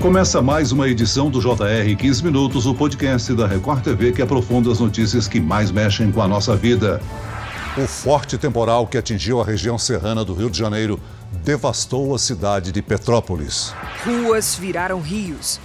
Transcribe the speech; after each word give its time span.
Começa 0.00 0.40
mais 0.40 0.70
uma 0.70 0.88
edição 0.88 1.28
do 1.28 1.40
JR 1.40 1.96
15 1.98 2.22
Minutos, 2.22 2.66
o 2.66 2.74
podcast 2.74 3.34
da 3.34 3.48
Record 3.48 3.82
TV 3.82 4.12
que 4.12 4.22
aprofunda 4.22 4.70
as 4.70 4.78
notícias 4.78 5.26
que 5.26 5.40
mais 5.40 5.72
mexem 5.72 6.12
com 6.12 6.22
a 6.22 6.28
nossa 6.28 6.54
vida. 6.54 7.02
O 7.76 7.84
forte 7.84 8.38
temporal 8.38 8.86
que 8.86 8.96
atingiu 8.96 9.40
a 9.40 9.44
região 9.44 9.76
serrana 9.76 10.24
do 10.24 10.34
Rio 10.34 10.48
de 10.48 10.56
Janeiro 10.56 11.00
devastou 11.44 12.14
a 12.14 12.18
cidade 12.18 12.70
de 12.70 12.80
Petrópolis. 12.80 13.74
Ruas 14.04 14.54
viraram 14.54 15.00
rios 15.00 15.58